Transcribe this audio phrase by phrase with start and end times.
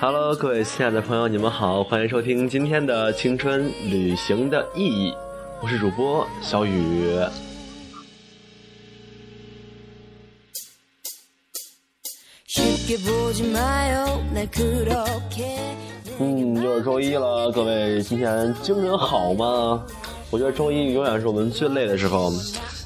[0.00, 5.12] Hello，各位亲爱的朋友，你们好，欢迎收听今天的青春旅行的意义，
[5.60, 7.18] 我是主播小雨。
[16.18, 19.84] 嗯，又是周一了，各位今天精神好吗？
[20.30, 22.32] 我觉得周一永远是我们最累的时候，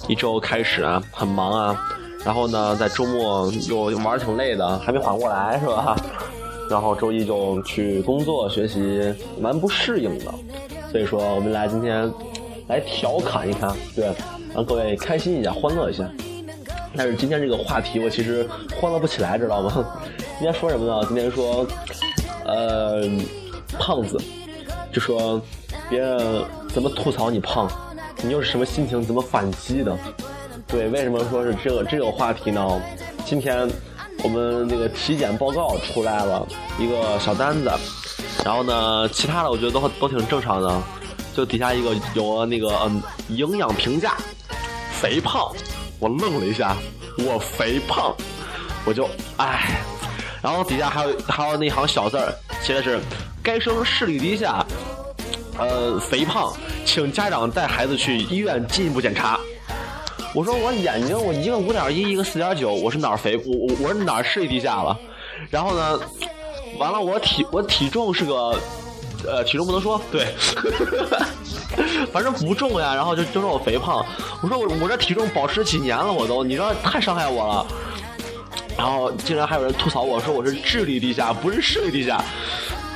[0.09, 1.81] 一周开始啊，很忙啊，
[2.25, 5.97] 然后呢，在周末又玩挺累的，还没缓过来是吧？
[6.69, 10.35] 然后周一就去工作学习，蛮不适应的。
[10.91, 12.13] 所以说，我们来今天
[12.67, 14.13] 来调侃一下，对，
[14.53, 16.11] 让各位开心一下，欢乐一下。
[16.97, 18.49] 但是今天这个话题，我其实
[18.81, 19.85] 欢乐不起来，知道吗？
[20.39, 21.05] 今天说什么呢？
[21.07, 21.67] 今天说，
[22.45, 23.03] 呃，
[23.79, 24.19] 胖子，
[24.93, 25.41] 就说
[25.89, 27.71] 别人怎么吐槽你胖，
[28.23, 29.97] 你又是什么心情，怎么反击的？
[30.67, 32.81] 对，为什么说是这个这个话题呢？
[33.25, 33.69] 今天。
[34.25, 36.47] 我们那个体检报告出来了
[36.79, 37.69] 一个小单子，
[38.45, 40.81] 然后呢，其他的我觉得都都挺正常的，
[41.35, 44.17] 就底下一个有那个嗯营养评价，
[44.93, 45.51] 肥胖，
[46.03, 46.77] 我愣了一下，
[47.19, 48.13] 我肥胖，
[48.85, 49.81] 我就唉，
[50.43, 52.99] 然后底下还有还有那行小字儿写的是，
[53.41, 54.67] 该生视力低下，
[55.57, 56.53] 呃肥胖，
[56.85, 59.39] 请家长带孩子去医院进一步检查。
[60.35, 63.37] 我说我眼睛，我一个五点一，一个四点九，我是哪儿肥？
[63.37, 64.99] 我我我是哪儿视力低下了？
[65.51, 66.01] 然后呢，
[66.79, 68.59] 完了我体我体重是个，
[69.25, 70.35] 呃体重不能说，对，
[72.07, 72.95] 反正不重呀。
[72.95, 74.05] 然后就就说我肥胖，
[74.43, 77.67] 我说我我这体重保持几年了，我都，你知道太伤害我了。
[78.77, 82.23] 然后竟然还有人吐槽我说我是智力低下，不是视力低下。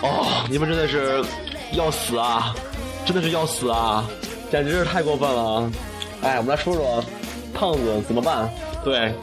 [0.03, 1.25] 哦，你们真的是
[1.73, 2.55] 要死啊！
[3.05, 4.05] 真的是要死啊！
[4.51, 5.70] 简直是太过分了。
[6.23, 7.05] 哎，我们来说说。
[7.59, 8.47] 胖子怎么办？
[8.85, 9.14] 对。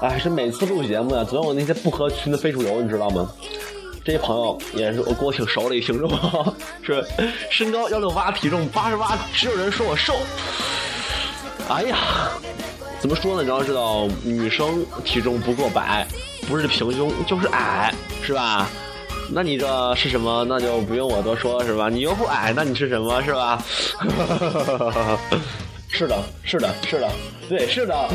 [0.00, 3.28] 哎，是每次录节目呀，总有那些不合群的非主流，你知道吗？
[4.04, 6.08] 这些朋友也是我跟我挺熟的一听众，
[6.82, 7.04] 是
[7.50, 10.14] 身高幺六八，体重八十八，只有人说我瘦。
[11.68, 11.98] 哎呀，
[13.00, 13.42] 怎么说呢？
[13.42, 16.06] 你要知道，女生体重不过百，
[16.48, 17.92] 不是平胸就是矮，
[18.22, 18.68] 是吧？
[19.30, 20.46] 那你这是什么？
[20.48, 21.90] 那就不用我多说，是吧？
[21.90, 23.62] 你又不矮，那你是什么，是吧？
[25.90, 27.10] 是的，是的，是的，
[27.48, 28.08] 对，是的。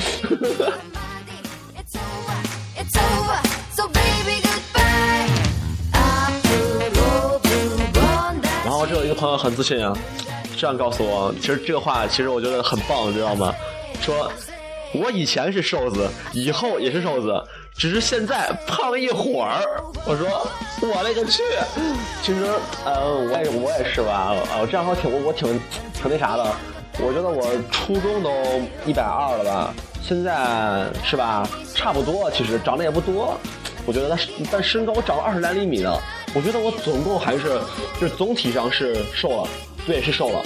[8.84, 9.98] 后这有一个朋友很自信啊，
[10.58, 13.56] 这样告诉我，其实这个话其实我觉得很棒，知道吗？
[14.02, 14.30] 说，
[14.94, 17.42] 我以前是瘦子，以后也是瘦子。
[17.76, 19.64] 只是现在胖了一会儿，
[20.06, 20.28] 我说
[20.82, 21.42] 我勒个去！
[22.22, 22.46] 其实，
[22.86, 25.48] 呃，我也我也是吧，啊，我这样说挺我我挺
[25.94, 26.46] 挺那啥的。
[27.00, 28.30] 我觉得我初中都
[28.86, 29.74] 一百二了吧，
[30.04, 32.30] 现在是吧，差不多。
[32.32, 33.40] 其实长得也不多，
[33.86, 34.20] 我觉得但
[34.52, 35.98] 但身高长了二十来厘米呢。
[36.36, 37.62] 我觉得我总共还是
[38.02, 39.48] 就是总体上是瘦了，
[39.86, 40.44] 对，是瘦了。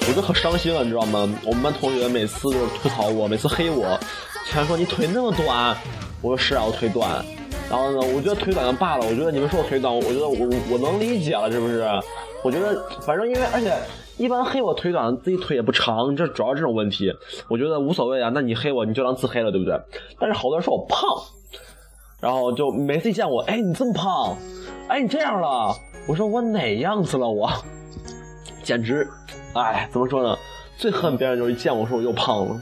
[0.00, 1.28] 我觉得很伤心了，你知道吗？
[1.44, 3.96] 我们班同学每次都是吐槽我，每次黑我，
[4.44, 5.76] 全说你腿那么短。
[6.20, 7.24] 我说是啊，我腿短。
[7.70, 9.06] 然后呢，我觉得腿短就罢了。
[9.06, 11.88] 我觉得你们说我腿短，我觉得我我能理解了，是不是？
[12.42, 13.72] 我觉得反正因为而且
[14.20, 17.10] 一般黑我腿短，自己腿也不长，这主要这种问题。
[17.48, 19.80] 我觉得无所谓啊，那你黑我，你就当自黑了，对不对？
[20.18, 21.00] 但是好多人说我胖，
[22.20, 24.36] 然后就每次一见我，哎，你这么胖，
[24.88, 25.74] 哎，你这样了，
[26.06, 27.50] 我说我哪样子了我？
[28.62, 29.08] 简直。
[29.54, 30.36] 哎，怎么说呢？
[30.76, 32.60] 最恨别人就是一见我说我又胖了，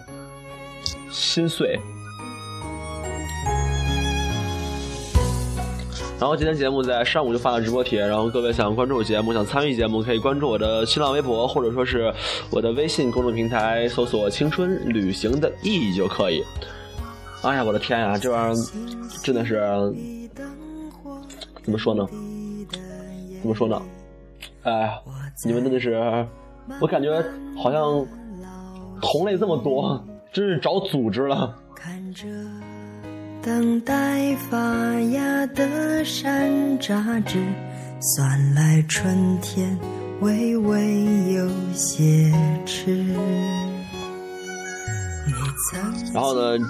[1.10, 1.76] 心碎。
[6.20, 12.12] 然后今天节目在上午就发了直播帖，然后各位想关注我节目、想参与节目，可以关注我的新浪微博或者说是
[12.50, 16.42] 我的微信公众平台，搜索“青春旅行的意义”就可以。
[17.42, 18.54] 哎呀，我的天呀，这玩意儿
[19.22, 19.60] 真的是
[21.62, 22.04] 怎么说呢？
[23.40, 23.80] 怎么说呢？
[24.64, 25.00] 哎，
[25.44, 26.26] 你们真的是。
[26.82, 27.24] 我感觉
[27.56, 28.06] 好像
[29.00, 31.56] 同类这么多，真是找组织了。
[31.74, 32.26] 看着
[33.48, 34.58] 等待发
[35.10, 37.38] 芽的山楂枝，
[37.98, 39.74] 算来春天
[40.20, 42.30] 微微有些
[42.66, 43.06] 迟。
[46.12, 46.62] 然后呢，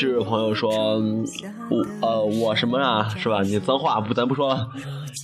[0.00, 0.98] 这位朋友说，
[1.68, 3.42] 我呃我什么呀，是吧？
[3.42, 4.58] 你脏话不咱不说，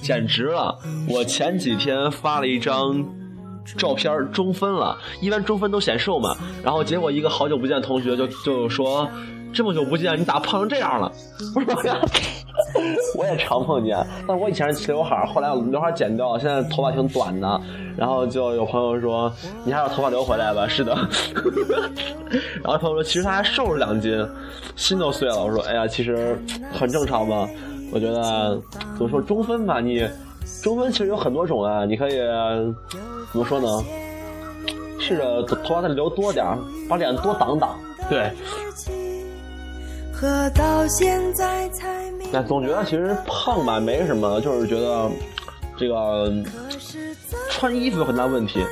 [0.02, 0.78] 简直了！
[1.08, 3.02] 我前几天发了一张
[3.78, 9.08] 照片中分了，一般中分都显瘦嘛，然后结果一个好久不见的同学就就说。
[9.52, 11.10] 这么久不见，你咋胖成这样了？
[11.54, 11.98] 我说呀，
[13.16, 17.60] 我也常碰见，但我以前是齐刘海后来刘海剪掉，现在头发挺短的。
[17.96, 19.30] 然后就有朋友说，
[19.64, 20.66] 你还把头发留回来吧？
[20.66, 20.96] 是的。
[22.62, 24.26] 然后朋友说，其实他还瘦了两斤，
[24.76, 25.44] 心都碎了。
[25.44, 26.40] 我说，哎呀，其实
[26.72, 27.48] 很正常嘛。
[27.92, 28.58] 我觉得
[28.96, 30.08] 怎么说中分吧，你
[30.62, 32.16] 中分其实有很多种啊，你可以
[33.32, 33.68] 怎么说呢？
[34.98, 36.46] 试着头发再留多点
[36.88, 37.76] 把脸多挡挡。
[38.08, 38.30] 对。
[42.32, 45.10] 那总觉得其实胖吧没什么，就是觉得
[45.76, 46.30] 这个
[47.48, 48.64] 穿衣服有很大问题。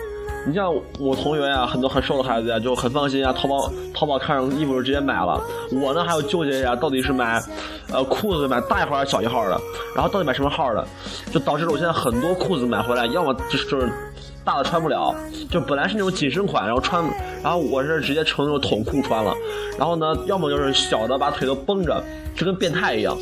[0.47, 5.43] 你像我同学呀，很多很瘦的孩子呀，就很放心啊，淘宝淘宝看上衣服就直接买了。
[5.73, 7.43] 我呢还要纠结一下，到底是买
[7.93, 9.61] 呃裤子买大一号还是小一号的，
[9.95, 10.87] 然后到底买什么号的，
[11.33, 13.91] 就导致了我现在很多裤子买回来，要么就是。
[14.49, 15.15] 大的穿不了，
[15.51, 17.05] 就本来是那种紧身款，然后穿，
[17.43, 19.35] 然后我是直接成那种筒裤穿了，
[19.79, 22.03] 然后呢，要么就是小的把腿都绷着，
[22.35, 23.15] 就跟变态一样。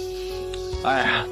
[0.84, 1.26] 哎呀，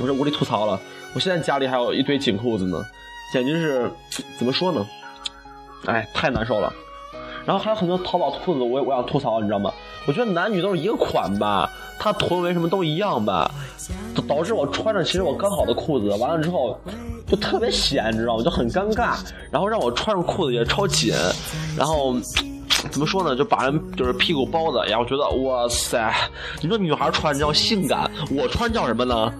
[0.00, 0.80] 我这无力吐槽了。
[1.14, 2.84] 我现在家里还有一堆紧裤子呢，
[3.32, 3.88] 简直是
[4.36, 4.84] 怎么说呢？
[5.86, 6.72] 哎，太难受了。
[7.44, 9.72] 然后还有很多淘宝裤子，我我想吐槽，你知道吗？
[10.06, 13.50] 我觉得男女都是一个款吧，它臀围什么都一样吧，
[14.26, 16.78] 导致我穿着其实我刚好的裤子，完了之后。
[17.24, 18.42] 就特别显，你知道吗？
[18.44, 19.16] 就很尴尬，
[19.50, 21.14] 然后让我穿上裤子也超紧，
[21.74, 22.14] 然后
[22.90, 23.34] 怎么说呢？
[23.34, 26.14] 就把人就是屁股包的，然后觉得哇塞，
[26.60, 29.32] 你说女孩穿叫性感，我穿叫什么呢？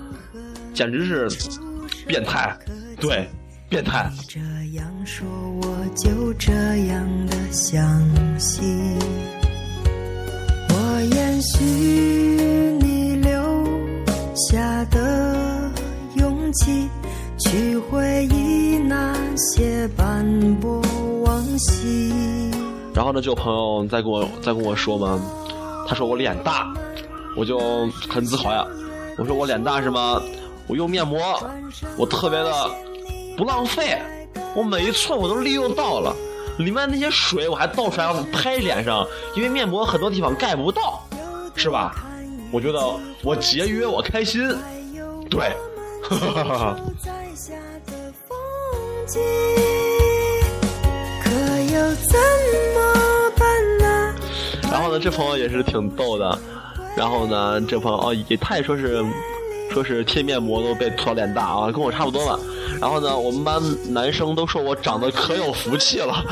[0.72, 1.28] 简直是
[2.06, 2.56] 变态，
[2.98, 3.28] 对，
[3.72, 4.06] 变态。
[4.12, 4.38] 你这
[4.76, 5.26] 样说，
[5.62, 5.66] 我
[5.96, 7.82] 就这样的相
[8.38, 8.98] 信，
[10.68, 11.64] 我延续
[12.82, 13.32] 你留
[14.36, 15.72] 下的
[16.16, 16.86] 勇气。
[17.38, 20.80] 去回忆那些斑驳
[21.24, 22.12] 往昔。
[22.94, 25.18] 然后呢，就有朋友在跟我在跟我说嘛，
[25.88, 26.72] 他说我脸大，
[27.36, 28.64] 我就很自豪呀。
[29.18, 30.22] 我说我脸大是吗？
[30.68, 31.18] 我用面膜，
[31.96, 32.52] 我特别的
[33.36, 33.98] 不浪费，
[34.54, 36.14] 我每一寸我都利用到了，
[36.58, 41.02] 里面那些水我还倒出来拍脸上，因为面膜很多地方盖不到，
[41.56, 41.94] 是吧？
[42.52, 42.80] 我觉得
[43.22, 44.48] 我节约，我开心，
[45.30, 45.50] 对。
[46.02, 46.76] 哈哈哈哈
[54.70, 56.38] 然后呢，这朋友也是挺逗的。
[56.96, 59.02] 然后呢，这朋友哦，也他也说是，
[59.72, 62.38] 说是贴面膜都被吐槽脸大啊，跟我差不多了。
[62.80, 66.22] 然后呢，我们班男生都说我长得可有福气了。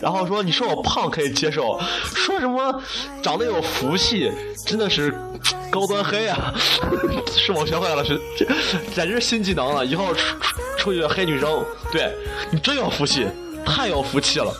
[0.00, 1.78] 然后说你说我胖可以接受，
[2.14, 2.82] 说什么
[3.22, 4.30] 长得有福气，
[4.66, 5.14] 真的是
[5.70, 6.52] 高端黑啊！
[7.30, 8.20] 是我学会了，是
[8.92, 9.86] 简直是新技能了。
[9.86, 10.36] 以后出
[10.76, 12.12] 出去黑女生，对
[12.50, 13.26] 你真有福气，
[13.64, 14.52] 太有福气了。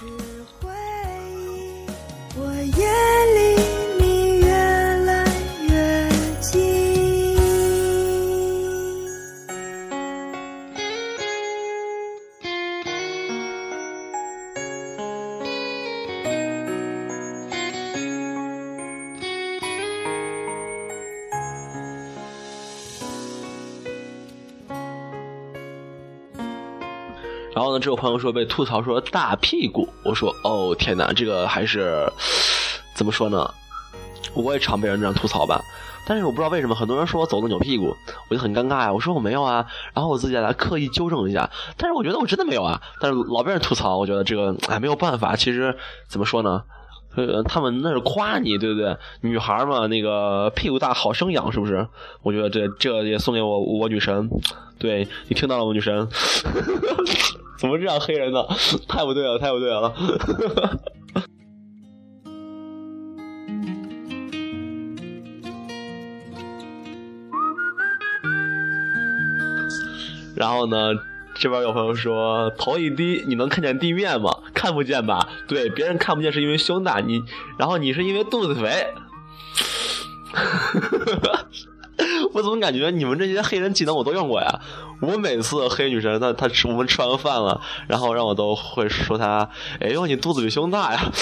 [27.75, 32.11] 呢，这个朋友说被吐槽说大屁股，我说哦天哪，这个还是
[32.95, 33.53] 怎么说呢？
[34.35, 35.61] 我也常被人这样吐槽吧，
[36.09, 37.95] 但是我不知道为什么很多人说我走路扭屁股，
[38.29, 38.93] 我就很尴尬呀。
[38.93, 42.81] 我说我没有啊，然后我自己来刻意纠正一下，但是我觉得我真的没有啊。
[43.01, 45.37] 但是老被人吐槽，我觉得这个哎没有办法。
[45.37, 45.77] 其实
[46.09, 46.63] 怎么说呢？
[47.17, 48.97] 呃，他们那是夸你，对不对？
[49.21, 51.87] 女孩嘛，那个屁股大好生养，是不是？
[52.23, 54.29] 我觉得这这也送给我我女神，
[54.81, 56.09] 对你听到了，吗女神。
[57.65, 58.45] 怎么这样黑人呢？
[58.87, 59.95] 太不对了，太不对了。
[70.37, 70.93] 然后呢，
[71.35, 74.41] 这边有朋友说头一低，你能看见地面吗？
[74.53, 75.27] 看不见吧？
[75.49, 77.23] 对，别人看不见是因为胸大，你，
[77.57, 78.89] 然后你是因为肚子肥。
[82.35, 84.61] 我怎么感觉你们这些黑人技能我都用过呀？
[85.01, 91.11] 我每次黑女神，她她吃我们吃完饭了，然后让我都会说她，哎呦你肚子比胸大呀！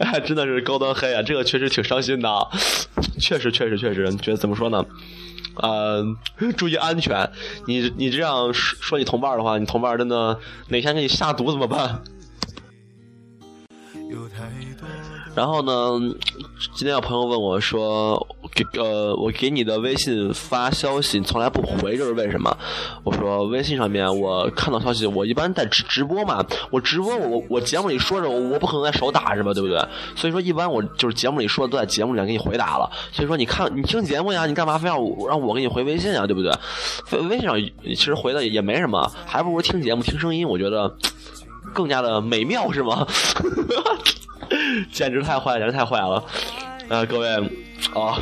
[0.00, 2.48] 哎，真的是高端黑啊，这个确实挺伤心的，
[3.20, 4.84] 确实确实确实，你觉得怎么说呢？
[5.56, 6.02] 呃，
[6.56, 7.30] 注意安全，
[7.66, 12.02] 你你这样说说你同伴的话，你同伴真的哪天给你下毒怎么办？
[14.10, 14.38] 有太
[14.78, 14.86] 多
[15.34, 15.98] 然后呢，
[16.74, 22.54] 今天有朋友问我说，给呃，我给你的微信发消息，你从来不回，这是为什么？
[23.02, 29.54] 我说微信上面我看到消息，我一般在直直播嘛，我直播我我节目里说着，我不可能在手打是吧？
[29.54, 29.78] 对不对？
[30.14, 32.90] 所以说一般我就是节目里说的都在节目里给你回答了。
[33.10, 34.96] 所以说你看你听节目呀，你干嘛非要
[35.26, 36.26] 让我给你回微信呀？
[36.26, 36.52] 对不对？
[37.12, 40.94] 微微信上其实回的也没什么，还不如听节目听声音，我觉得
[41.72, 43.06] 更加的美妙，是吗？
[44.90, 46.24] 简直太坏，简直太坏了！
[46.88, 47.28] 啊，各位，
[47.94, 48.18] 啊。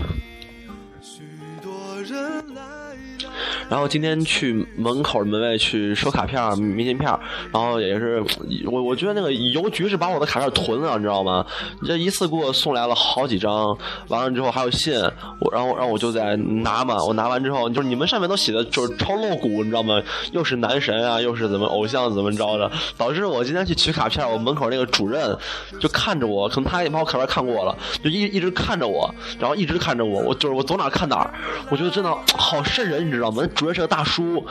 [3.70, 7.08] 然后今天去门口门卫去收卡片、明信片，
[7.52, 8.22] 然后也是
[8.66, 11.46] 我我觉得那个邮局是把我的卡片囤了，你知道吗？
[11.80, 14.92] 你这一次给我送来了好几张，完了之后还有信，
[15.38, 20.02] 我然后然后我就在拿嘛，我拿完之后就是你们上面都写的就是超露骨，你知道吗？
[20.32, 25.36] 又是男神啊，又是怎么偶像怎么着的，导致我今天去取卡片，我门口那个主任
[25.80, 29.08] 就看着我，可能他也把我卡片看过了，就一一直看着我，
[29.38, 31.30] 然后一直看着我，我就是我走哪看哪，
[31.70, 33.42] 我觉得真的好瘆人，你知道吗？
[33.60, 34.42] 主任是个大叔，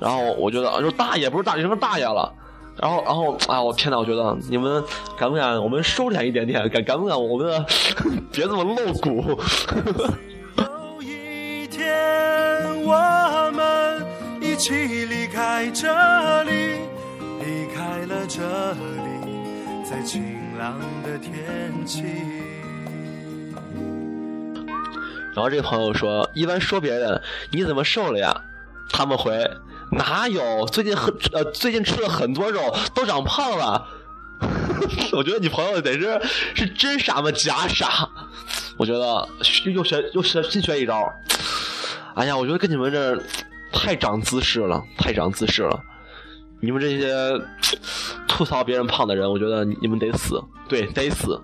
[0.00, 2.34] 然后我觉得就大爷不是大爷，什么大爷了。
[2.76, 3.96] 然后，然后，哎，我天哪！
[3.96, 4.82] 我觉得你们
[5.16, 5.62] 敢不敢？
[5.62, 7.16] 我们收敛一点点，敢敢不敢？
[7.22, 7.64] 我们
[8.32, 9.38] 别这么露骨。
[10.56, 14.04] 有一天，我们
[14.40, 16.50] 一起离开这里，
[17.38, 18.42] 离开了这
[18.72, 20.24] 里，在晴
[20.58, 22.02] 朗的天气。
[25.34, 27.20] 然后这个朋友说：“一般说别人
[27.50, 28.34] 你怎么瘦了呀？”
[28.92, 29.48] 他们回
[29.92, 30.66] ：“哪有？
[30.66, 33.86] 最近很呃，最近吃了很多肉，都长胖了。
[35.12, 36.20] ”我觉得你朋友得是
[36.54, 37.30] 是真傻吗？
[37.30, 38.08] 假傻？
[38.76, 39.28] 我觉得
[39.72, 41.12] 又学又学新学一招。
[42.14, 43.22] 哎呀，我觉得跟你们这
[43.72, 45.80] 太长姿势了，太长姿势了。
[46.60, 47.40] 你们这些
[48.26, 51.40] 吐槽别人胖的人，我觉得你们得死，对，得死。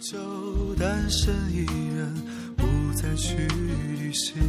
[0.00, 1.64] 就单身一
[1.96, 2.14] 人，
[2.56, 2.64] 不
[2.94, 3.48] 再去
[3.98, 4.40] 旅行，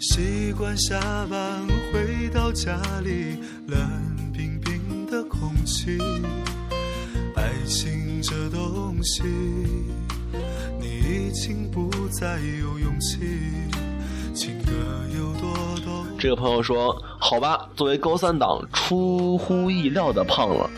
[0.00, 0.98] 习惯下
[1.30, 3.38] 班回到家里，
[3.68, 3.78] 冷
[4.32, 5.98] 冰冰的空气。
[7.36, 9.22] 爱情这东西，
[10.80, 13.20] 你已经不再有勇气。
[14.34, 14.72] 情歌
[15.16, 16.04] 有多多？
[16.18, 20.68] 这个朋友说：“好吧，作为高三党，出乎意料的胖了。”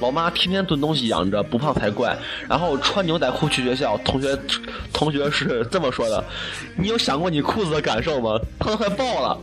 [0.00, 2.16] 老妈天天炖东西养着，不胖才怪。
[2.48, 4.38] 然后穿牛仔裤去学校，同学
[4.92, 6.22] 同学是这么说的
[6.76, 8.38] ：“你有想过你裤子的感受吗？
[8.58, 9.38] 胖的快爆了。”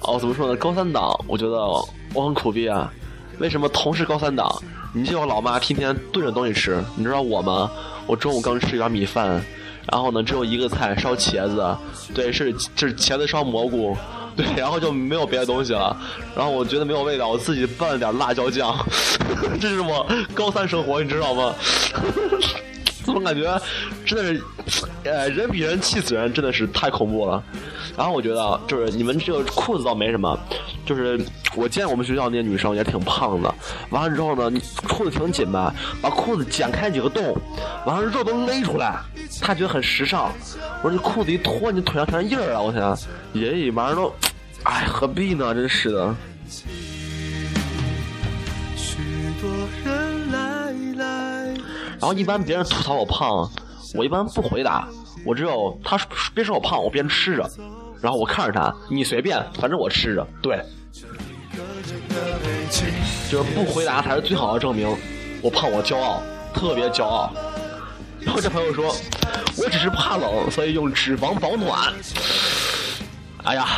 [0.00, 0.56] 哦，怎么说呢？
[0.56, 1.56] 高三党，我觉得
[2.12, 2.92] 我很苦逼啊。
[3.38, 4.50] 为什么同是高三党，
[4.92, 6.82] 你就有老妈天天炖着东西吃？
[6.96, 7.70] 你知道我吗？
[8.06, 9.40] 我中午刚吃一碗米饭，
[9.92, 11.64] 然后呢只有一个菜烧茄子，
[12.12, 13.96] 对，是就是茄子烧蘑菇。
[14.36, 15.96] 对，然后就没有别的东西了，
[16.34, 18.74] 然后我觉得没有味道，我自己拌了点辣椒酱，
[19.60, 21.54] 这是我高三生活，你知道吗？
[23.04, 23.60] 怎么感觉
[24.04, 24.34] 真的
[24.66, 27.42] 是，呃，人比人气死人，真的是太恐怖了。
[27.96, 30.38] 然后我觉得就是你们这个裤子倒没什么，
[30.86, 31.20] 就是
[31.54, 33.54] 我见我们学校那些女生也挺胖的，
[33.90, 37.36] 完了之后呢，裤子挺紧吧，把裤子剪开几个洞，
[37.84, 38.98] 完了肉都勒出来，
[39.40, 40.32] 她觉得很时尚。
[40.82, 42.60] 我说你裤子一脱，你腿上全是印儿啊！
[42.60, 44.14] 我天，耶，马上都，
[44.64, 45.54] 哎，何必呢？
[45.54, 46.14] 真是的。
[52.02, 53.48] 然后一般别人吐槽我胖，
[53.94, 54.88] 我一般不回答，
[55.24, 55.96] 我只有他
[56.34, 57.48] 别说我胖，我边吃着，
[58.00, 60.60] 然后我看着他，你随便，反正我吃着，对，
[63.30, 64.92] 就是不回答才是最好的证明，
[65.40, 66.20] 我胖我骄傲，
[66.52, 67.32] 特别骄傲。
[68.18, 68.92] 然后这朋友说，
[69.56, 71.92] 我只是怕冷，所以用脂肪保暖。
[73.44, 73.68] 哎呀，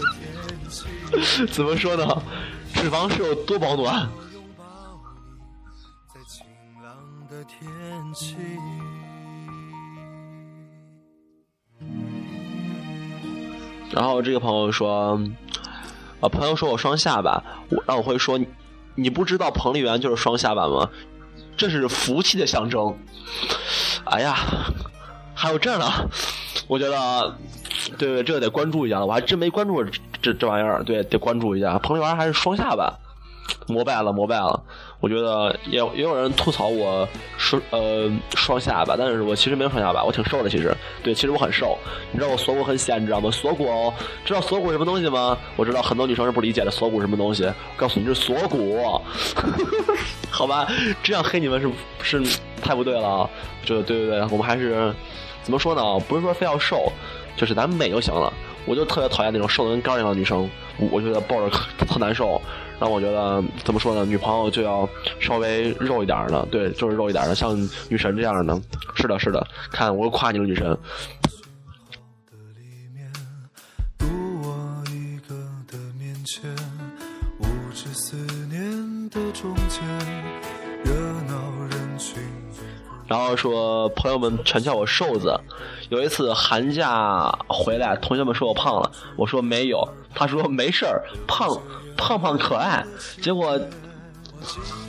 [1.52, 2.22] 怎么说呢？
[2.72, 4.08] 脂肪是有多保暖？
[7.44, 8.36] 天气。
[13.90, 15.20] 然后这个朋友说，
[16.20, 18.40] 啊，朋友说我双下巴，我那我会说，
[18.94, 20.88] 你不知道彭丽媛就是双下巴吗？
[21.56, 22.96] 这是福气的象征。
[24.04, 24.34] 哎呀，
[25.34, 25.84] 还有这呢，
[26.66, 27.36] 我觉得，
[27.98, 29.84] 对对，这个得关注一下了，我还真没关注
[30.22, 32.98] 这这玩意儿，对，得关注一下，彭丽媛还是双下巴。
[33.66, 34.60] 膜拜了，膜拜了。
[35.00, 40.48] 我觉得也也有人吐槽我双呃双下巴，但是我其实没有双下巴，我挺瘦的。
[40.48, 40.72] 其实，
[41.02, 41.76] 对，其实我很瘦。
[42.12, 43.30] 你知道我锁骨很显，你知道吗？
[43.30, 43.92] 锁骨哦，
[44.24, 45.36] 知道锁骨什么东西吗？
[45.56, 47.50] 我知道很多女生是不理解的，锁骨什么东西？
[47.76, 49.00] 告诉你，这是锁骨。
[50.30, 50.68] 好吧，
[51.02, 51.70] 这样黑你们是
[52.22, 53.28] 是太不对了。
[53.64, 54.94] 就对对对，我们还是
[55.42, 55.82] 怎么说呢？
[56.08, 56.92] 不是说非要瘦，
[57.36, 58.32] 就是咱美就行了。
[58.64, 60.48] 我就特别讨厌那种瘦的跟杆一样的女生，
[60.92, 61.50] 我觉得抱着
[61.86, 62.40] 特难受。
[62.84, 64.88] 那我觉得怎么说呢，女朋友就要
[65.20, 67.56] 稍微肉一点的，对，就是肉一点的，像
[67.88, 68.60] 女神这样的。
[68.96, 70.76] 是的，是的，看我夸你了，女神。
[80.84, 80.92] 热
[81.28, 82.20] 闹人群
[83.12, 85.38] 然后说朋友们全叫我瘦子。
[85.90, 91.46] 有一次寒假回来，同学们说我胖了，我说没有，他说没事儿，胖
[91.94, 92.82] 胖胖可爱。
[93.20, 93.60] 结果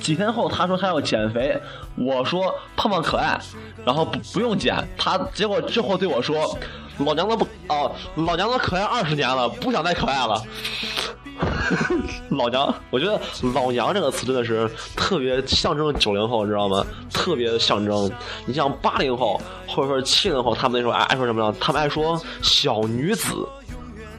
[0.01, 1.59] 几天后他说他要减肥，
[1.95, 3.39] 我说胖胖可爱，
[3.85, 4.75] 然后不不用减。
[4.97, 6.57] 他结果之后对我说，
[6.99, 10.41] 老娘都不哦，老娘都可爱二十年了，不想再可爱了。
[12.29, 13.19] 老娘，我觉得
[13.55, 16.85] “老娘”这个词真的是特别象征九零后，你知道吗？
[17.11, 18.09] 特别象征。
[18.45, 21.55] 你像八零后或者说七零后，他们那时候爱爱说什么呢？
[21.59, 23.47] 他们爱说“小女子”，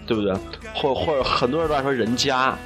[0.07, 0.35] 对不对？
[0.75, 2.57] 或或者很多人都爱说“人家”，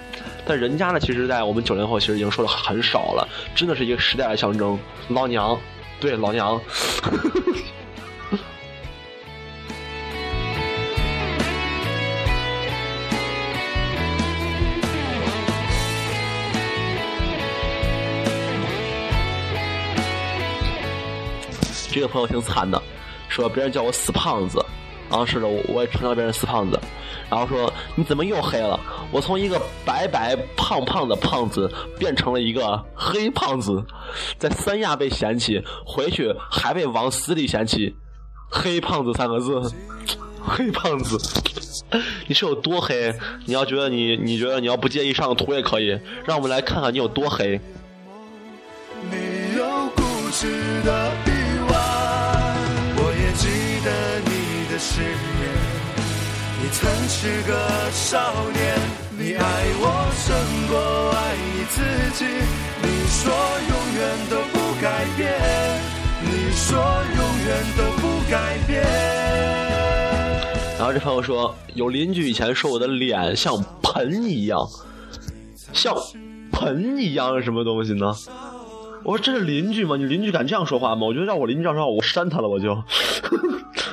[0.49, 4.79] 但“人家”呢，其实，在我们九零后其实已经说的很少了，真的是一个时代的象征。
[5.09, 5.61] 老娘，
[6.01, 6.59] 对老娘。
[21.91, 22.81] 这个朋友挺惨的，
[23.29, 24.65] 说别人叫我死胖子，
[25.11, 26.79] 啊是的，我我也常叫别人死胖子，
[27.31, 28.79] 然后说你怎么又黑了？
[29.11, 33.83] 我从一个白白胖胖的胖子变成了一个黑胖子，
[34.39, 37.97] 在三亚被嫌弃，回去还被往死里嫌弃，
[38.51, 39.61] 黑胖子三个字，
[40.45, 41.19] 黑胖子，
[42.29, 43.15] 你是有多黑？
[43.47, 47.59] 你要觉得你你觉得你要不介意上个图也可以，让我们来看看你有多黑。
[54.79, 55.11] 誓言。
[56.61, 58.79] 你曾是个少年，
[59.19, 59.43] 你爱
[59.81, 59.83] 我
[60.15, 60.27] 胜
[60.69, 61.83] 过爱你自
[62.17, 62.25] 己。
[62.81, 63.33] 你说
[63.69, 65.27] 永远都不改变，
[66.23, 68.83] 你说永远都不改变。
[70.79, 74.69] 然后这朋友说，有邻居以前说我的脸像盆一样，
[75.73, 75.95] 像
[76.53, 78.15] 盆一样是什么东西呢？
[79.05, 79.97] 我说这是邻居吗？
[79.97, 81.07] 你邻居敢这样说话吗？
[81.07, 82.77] 我觉得让我邻居这样说话，我扇他了，我就。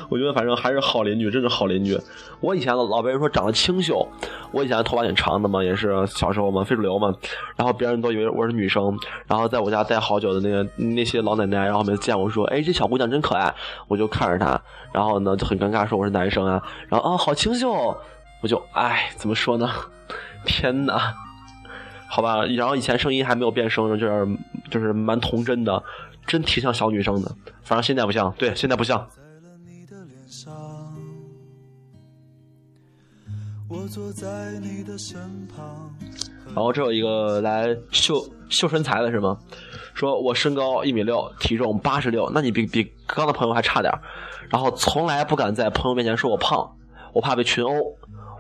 [0.10, 2.00] 我觉得反正还是好邻居，真是好邻居。
[2.40, 4.08] 我以前老被人说长得清秀，
[4.52, 7.14] 我以前头发挺长的嘛，也是小时候嘛，非主流嘛。
[7.56, 13.54] 然后别人都以为我是女生，然后在我家待好久的那个那些老奶奶，然后每次见我说：“哎，这小姑娘真可爱。”
[13.88, 14.62] 我就看着她，
[14.94, 16.62] 然后呢就很尴尬，说我是男生啊。
[16.88, 17.98] 然后啊，好清秀，
[18.42, 19.70] 我就哎，怎么说呢？
[20.46, 21.14] 天哪，
[22.08, 22.46] 好吧。
[22.46, 24.38] 然后以前声音还没有变声呢，就是
[24.70, 25.82] 就是蛮童真的。
[26.28, 28.34] 真挺像小女生的，反正现在不像。
[28.36, 29.08] 对，现在不像。
[33.68, 34.28] 我坐在
[34.62, 35.92] 你的身旁
[36.48, 39.36] 然后这有一个来秀秀身材的是吗？
[39.96, 43.92] 说我身高一米六，体重八十六，那你比比刚的朋友还差点
[44.50, 46.78] 然后从来不敢在朋友面前说我胖，
[47.12, 47.74] 我怕被群殴。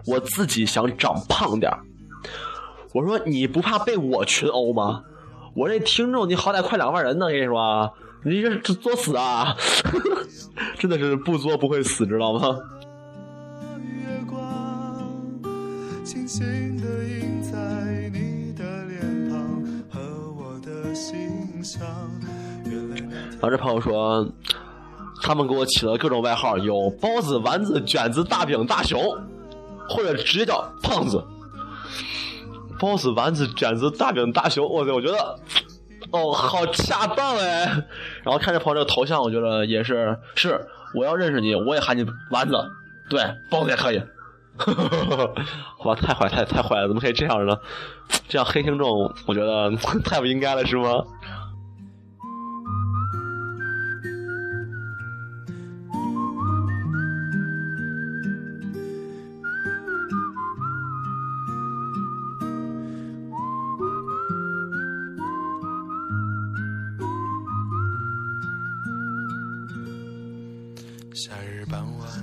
[0.05, 1.71] 我自己想长胖点
[2.93, 5.03] 我说你不怕被我群殴吗？
[5.55, 9.55] 我这听众，你好歹快两万人呢，我跟你说，你这这作死啊！
[10.77, 12.59] 真的是不作不会死，知道吗？
[23.31, 24.27] 然后这朋友说，
[25.21, 28.99] 他们给我起了各种外号，有包子、丸子、卷子、大饼、大熊，
[29.87, 31.23] 或者直接叫胖子。
[32.79, 35.39] 包子、丸子、卷子、大饼、大熊，我我觉得，
[36.11, 37.65] 哦，好恰当哎。
[38.23, 40.59] 然后看着朋友这个头像，我觉得也是，是
[40.95, 42.55] 我要认识你，我也喊你丸子，
[43.09, 44.01] 对，包子也可以。
[45.77, 47.57] 好吧，太坏，太太坏了，怎么可以这样呢？
[48.27, 49.69] 这样黑听众，我觉得
[50.03, 51.03] 太不应该了，是吗？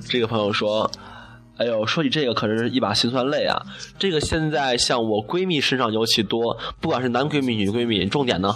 [0.08, 0.90] 这个朋友说
[1.62, 3.62] ：“哎呦，说起这个可是一把辛酸泪啊！
[3.96, 8.52] 这个现在像我闺蜜身上尤其多，不管是男闺蜜、女闺蜜，重点呢，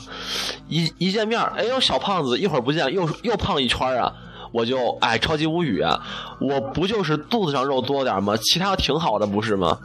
[0.68, 4.12] 一一见面，哎呦，小胖子，一会儿不见又又胖一圈啊，
[4.50, 6.02] 我就哎超级无语啊！
[6.40, 8.36] 我不就是肚子上肉多点吗？
[8.38, 9.78] 其他挺好的，不是吗？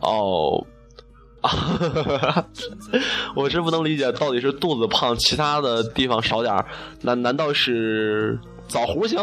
[0.00, 0.64] 哦，
[1.42, 2.46] 啊
[3.36, 6.64] 我真不能理解，到底是肚子胖，其他的地方少点
[7.02, 9.20] 难难道是枣核行？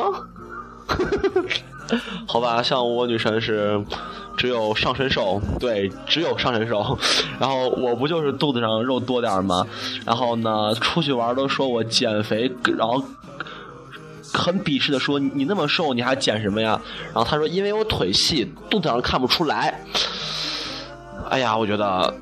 [2.28, 3.84] 好吧，像我女神是
[4.38, 6.98] 只有上身瘦，对，只有上身瘦。
[7.40, 9.66] 然后我不就是肚子上肉多点吗？
[10.06, 13.04] 然后呢，出去玩都说我减肥，然后
[14.34, 16.80] 很鄙视的说你那么瘦你还减什么呀？
[17.08, 19.82] 然后她说因为我腿细，肚子上看不出来。
[21.30, 22.14] 哎呀，我觉得，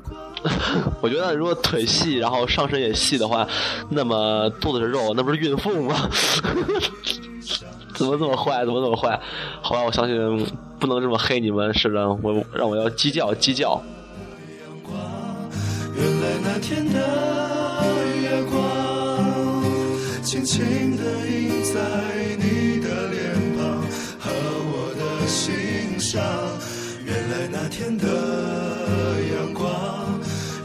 [1.00, 3.46] 我觉得如果腿细，然后上身也细的话，
[3.88, 5.96] 那么肚子是肉，那不是孕妇吗？
[8.00, 8.64] 怎么这么坏？
[8.64, 9.20] 怎么这么坏？
[9.60, 10.46] 好吧，我相信
[10.78, 13.78] 不能这么黑你们，是的，我让我要鸡叫鸡叫。
[15.94, 16.98] 原来那天的
[18.22, 18.58] 月光，
[20.22, 21.78] 轻轻地印在
[22.38, 23.82] 你的脸庞
[24.18, 24.30] 和
[24.64, 26.22] 我的心上。
[27.04, 28.06] 原来那天的
[29.36, 29.68] 阳光，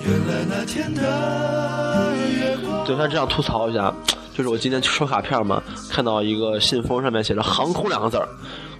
[0.06, 1.02] 原来那天的
[2.39, 2.86] 月光。
[2.86, 3.93] 就算这样吐槽一下。
[4.36, 8.28] 就是我今天去收卡片嘛，看到一个信封上面写着“航空”两个字儿，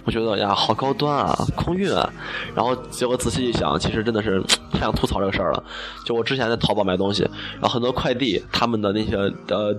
[0.04, 2.12] 我觉得呀，好高端啊，空运啊。
[2.54, 4.38] 然后结果仔细一想，其实真的是
[4.70, 5.64] 太想吐槽这个事儿了。
[6.04, 7.22] 就我之前在淘宝买东西，
[7.54, 9.16] 然后很多快递他们的那些
[9.48, 9.74] 呃，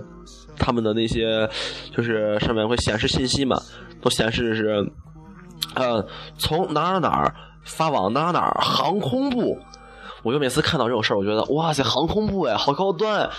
[0.58, 1.48] 他们的那些
[1.96, 3.56] 就是上面会显示信息嘛，
[4.02, 4.84] 都显示是
[5.76, 6.04] 呃
[6.38, 9.56] 从哪儿哪儿发往哪儿哪儿航空部。
[10.24, 13.30] 我就每次看到这种事儿，我觉得哇塞，航空部哎，好高端。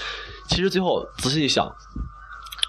[0.47, 1.69] 其实最后仔细一想。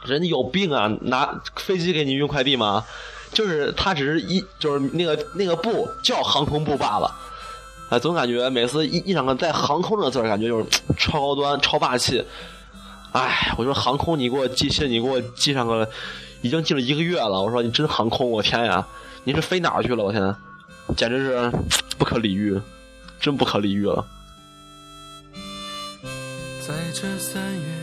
[0.04, 0.88] 人家有病啊！
[1.02, 2.84] 拿飞机给你运快递吗？
[3.32, 7.14] 就是他只是一就是那个那个部叫航空部罢了。
[7.90, 10.66] 哎，总感觉每次一一两个带航空这个字儿，感觉就是
[10.98, 12.24] 超高端、超霸气。
[13.12, 15.88] 哎，我说航空，你给我寄信，你给我寄上个，
[16.42, 17.40] 已经寄了一个月了。
[17.40, 18.86] 我说你真航空，我天呀！
[19.24, 20.04] 你是飞哪儿去了？
[20.04, 20.34] 我天，
[20.96, 21.52] 简直是
[21.98, 22.60] 不可理喻，
[23.20, 24.04] 真不可理喻了。
[26.66, 27.79] 在这三月。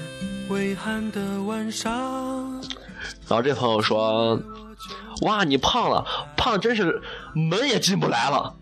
[0.50, 2.62] 微寒的晚上。
[3.28, 4.40] 然后这朋友说
[5.24, 6.06] ：“哇，你胖了，
[6.36, 7.02] 胖真是
[7.34, 8.56] 门也进不来了，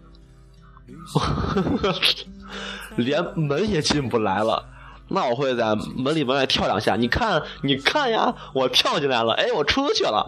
[2.98, 4.65] 连门也进不来了。
[5.08, 10.28] 那我会在门里门外跳两下，你看，你看呀，我跳进来了，哎，我出去了。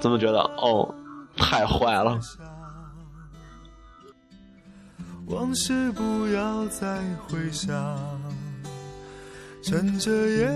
[0.00, 0.40] 怎么觉得？
[0.40, 0.92] 哦，
[1.36, 2.18] 太坏了。
[5.26, 7.76] 往事不要再回想。”
[9.68, 10.48] 趁着夜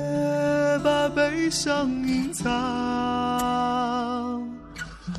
[0.82, 2.48] 把悲伤隐藏。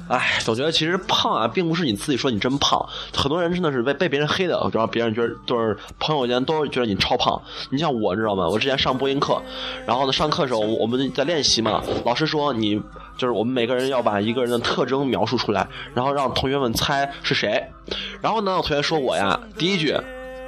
[0.08, 2.84] 哎，总觉得其实胖啊，并不是你自己说你真胖，
[3.15, 7.39] 很多人真的是被被别人黑的，然后别人觉得就是朋友间都觉得你超胖。
[7.69, 8.49] 你像我知道吗？
[8.49, 9.39] 我之前上播音课，
[9.86, 12.82] 然后呢上课的时候我们在练习嘛，老师说你
[13.15, 17.63] 就是我们每个人要把一个人的特征描述出来，然后让同学们猜是谁。
[18.21, 19.95] 然后呢，同学说我呀，第一句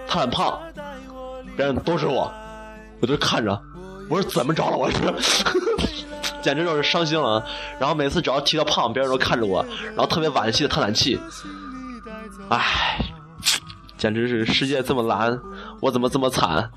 [0.07, 0.59] 他很胖，
[1.55, 2.33] 别人都是我。
[3.01, 3.61] 我就看着，
[4.09, 4.77] 我说怎么着了？
[4.77, 4.99] 我是，
[6.41, 7.45] 简直就是伤心了。
[7.79, 11.19] 然后每次只要提到胖，别人都看着我，然后特别惋惜的叹叹气。
[12.49, 12.99] 唉，
[13.97, 15.39] 简直是世界这么蓝，
[15.81, 16.69] 我怎么这么惨？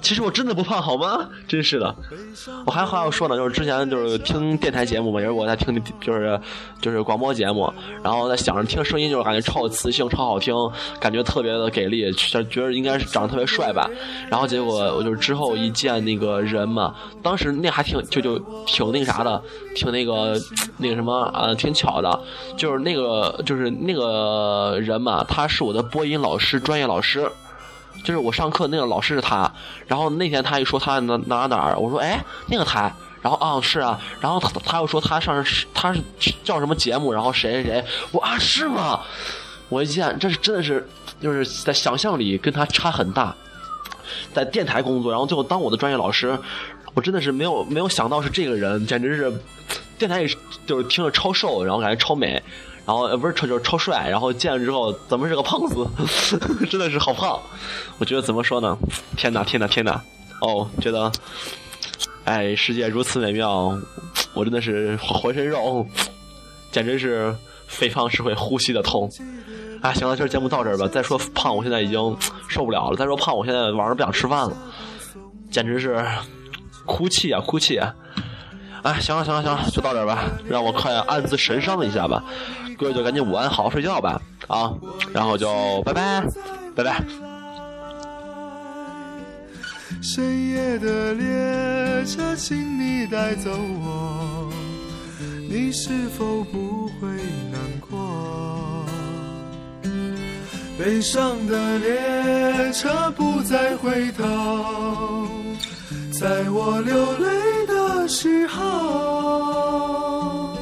[0.00, 1.28] 其实我真的不胖，好吗？
[1.46, 1.94] 真是的，
[2.64, 6.40] 我还还要说呢，就是之前就是听电台节目嘛，也是我在听，就是
[6.80, 10.54] 就是广播节目，然后在想着听声音，就是感觉超有磁性，超好听，
[11.00, 13.90] 感觉特别的给力，觉得应该是长得特别帅吧。
[14.30, 19.42] 然后结果我就之后一见那个人嘛，当时那还挺就就挺那个啥的，
[19.74, 20.40] 挺那个
[20.76, 22.20] 那个什么呃，挺巧的，
[22.56, 27.30] 就是那个就是那个人嘛，他是我的播音老师，专业老师。
[28.04, 29.52] 就是我上课那个老师是他，
[29.86, 36.00] 然后那天他一说他哪哪哪儿，我说哎那个台，然后啊是啊，然后他他又说他上他是
[36.42, 39.00] 叫什么节目，然后谁谁谁，我啊是吗？
[39.68, 40.88] 我一见这是真的是
[41.20, 43.34] 就是在想象里跟他差很大，
[44.32, 46.38] 在电台工作，然后最后当我的专业老师，
[46.94, 49.32] 我真的是没有没有想到是这个人，简直是
[49.98, 52.42] 电台里就是听着超瘦，然后感觉超美。
[52.88, 55.86] 然后不是超就是超帅，然后见了之后怎么是个胖子？
[56.70, 57.38] 真的是好胖！
[57.98, 58.78] 我觉得怎么说呢？
[59.14, 60.02] 天哪天哪天哪！
[60.40, 61.12] 哦，觉得，
[62.24, 63.78] 哎，世界如此美妙，
[64.32, 65.86] 我真的是浑身肉，
[66.72, 69.06] 简直是肥胖是会呼吸的痛。
[69.82, 70.88] 哎，行了，今儿节目到这儿吧。
[70.88, 72.16] 再说胖，我现在已经
[72.48, 72.96] 受不了了。
[72.96, 74.56] 再说胖，我现在晚上不想吃饭了，
[75.50, 76.02] 简直是
[76.86, 77.76] 哭泣啊哭泣！
[77.76, 77.94] 啊！
[78.82, 82.22] 哎，行了行了行了，就到这儿吧，让我快暗自神伤一下吧。
[82.78, 84.72] 各位就赶紧午安，好好睡觉吧，啊，
[85.12, 86.24] 然后就拜拜，
[86.76, 87.02] 拜拜。
[90.00, 94.48] 深夜的列车，请你带走我，
[95.50, 97.08] 你是否不会
[97.50, 97.60] 难
[97.90, 98.84] 过？
[100.78, 105.26] 悲伤的列车不再回头，
[106.12, 110.56] 在我流泪的时候。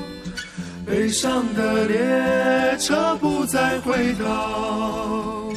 [0.84, 5.52] 悲伤的列车不再回头，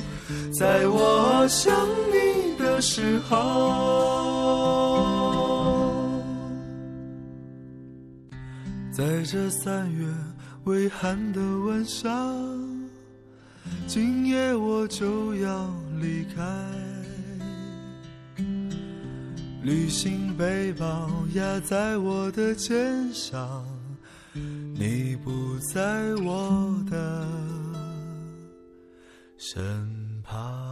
[0.51, 1.75] 在我想
[2.11, 3.37] 你的时候，
[8.91, 10.07] 在这三月
[10.63, 12.35] 微寒的晚上，
[13.87, 15.71] 今夜我就要
[16.01, 16.43] 离开。
[19.69, 23.63] 旅行背包压在我的肩上，
[24.33, 27.27] 你不在我的
[29.37, 29.63] 身
[30.23, 30.68] 旁。